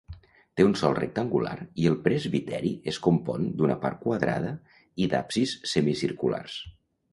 Té 0.59 0.63
un 0.67 0.71
sòl 0.79 0.95
rectangular 0.99 1.57
i 1.83 1.85
el 1.89 1.97
presbiteri 2.07 2.71
es 2.93 2.99
compon 3.09 3.47
d'una 3.61 3.77
part 3.85 4.03
quadrada 4.07 4.57
i 5.05 5.11
d'absis 5.15 5.57
semicirculars. 5.77 6.61